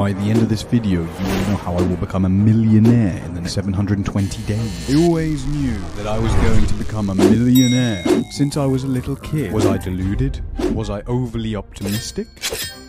[0.00, 3.22] By the end of this video, you will know how I will become a millionaire
[3.22, 4.90] in the next 720 days.
[4.90, 8.86] I always knew that I was going to become a millionaire since I was a
[8.86, 9.52] little kid.
[9.52, 10.40] Was I deluded?
[10.74, 12.28] Was I overly optimistic?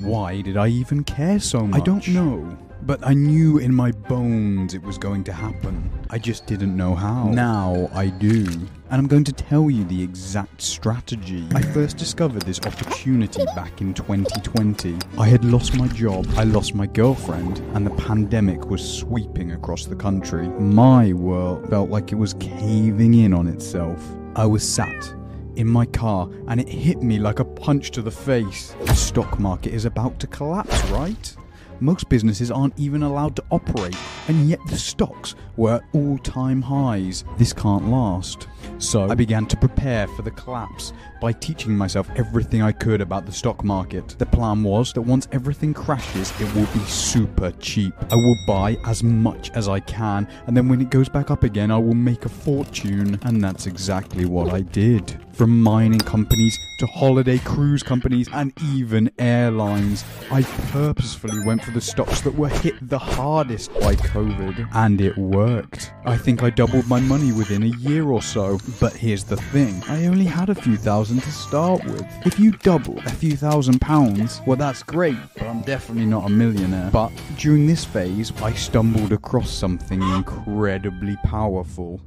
[0.00, 1.80] Why did I even care so much?
[1.80, 2.58] I don't know.
[2.82, 5.88] But I knew in my bones it was going to happen.
[6.08, 7.24] I just didn't know how.
[7.24, 8.44] Now I do.
[8.44, 8.68] And
[9.00, 11.46] I'm going to tell you the exact strategy.
[11.52, 14.96] I first discovered this opportunity back in 2020.
[15.18, 19.86] I had lost my job, I lost my girlfriend, and the pandemic was sweeping across
[19.86, 20.48] the country.
[20.48, 24.00] My world felt like it was caving in on itself.
[24.36, 25.12] I was sat
[25.56, 28.76] in my car and it hit me like a punch to the face.
[28.84, 31.36] The stock market is about to collapse, right?
[31.80, 33.96] Most businesses aren't even allowed to operate,
[34.28, 37.24] and yet the stocks were at all time highs.
[37.36, 38.48] This can't last.
[38.78, 43.26] So I began to prepare for the collapse by teaching myself everything I could about
[43.26, 44.16] the stock market.
[44.18, 47.94] The plan was that once everything crashes, it will be super cheap.
[48.10, 51.42] I will buy as much as I can, and then when it goes back up
[51.42, 53.18] again, I will make a fortune.
[53.22, 55.18] And that's exactly what I did.
[55.32, 61.80] From mining companies to holiday cruise companies and even airlines, I purposefully went for the
[61.80, 64.68] stocks that were hit the hardest by COVID.
[64.72, 65.92] And it worked.
[66.04, 68.60] I think I doubled my money within a year or so.
[68.78, 72.06] But here's the thing I only had a few thousand to start with.
[72.24, 76.30] If you double a few thousand pounds, well, that's great, but I'm definitely not a
[76.30, 76.88] millionaire.
[76.92, 82.00] But during this phase, I stumbled across something incredibly powerful.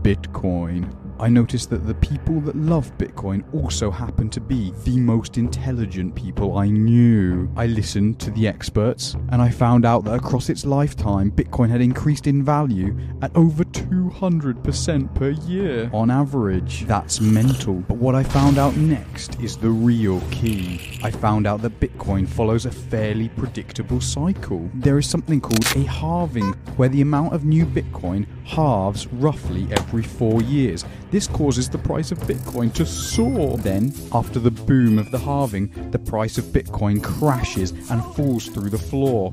[0.00, 0.90] Bitcoin.
[1.20, 6.14] I noticed that the people that love Bitcoin also happen to be the most intelligent
[6.14, 7.50] people I knew.
[7.56, 11.80] I listened to the experts and I found out that across its lifetime, Bitcoin had
[11.80, 16.84] increased in value at over 200% per year on average.
[16.86, 17.74] That's mental.
[17.74, 21.00] But what I found out next is the real key.
[21.02, 24.70] I found out that Bitcoin follows a fairly predictable cycle.
[24.74, 30.02] There is something called a halving, where the amount of new Bitcoin halves roughly every
[30.02, 30.84] four years.
[31.10, 33.58] This causes the price of Bitcoin to soar.
[33.58, 38.70] Then, after the boom of the halving, the price of Bitcoin crashes and falls through
[38.70, 39.32] the floor.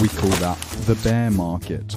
[0.00, 1.94] We call that the bear market.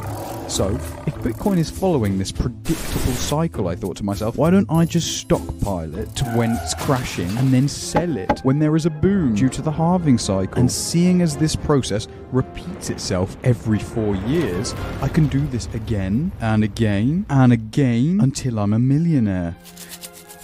[0.48, 0.70] So,
[1.06, 5.18] if Bitcoin is following this predictable cycle, I thought to myself, why don't I just
[5.18, 9.50] stockpile it when it's crashing and then sell it when there is a boom due
[9.50, 10.58] to the halving cycle?
[10.58, 16.32] And seeing as this process repeats itself every four years, I can do this again
[16.40, 19.56] and again and again until I'm a millionaire.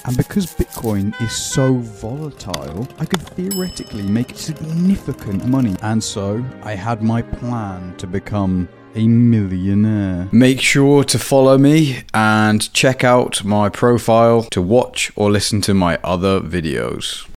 [0.06, 5.78] And because Bitcoin is so volatile, I could theoretically make significant money.
[5.82, 10.30] And so I had my plan to become a millionaire.
[10.32, 15.74] Make sure to follow me and check out my profile to watch or listen to
[15.74, 17.28] my other videos.